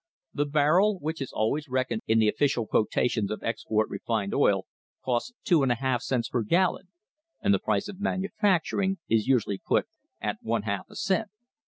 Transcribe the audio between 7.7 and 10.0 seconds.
of manufacturing is usually put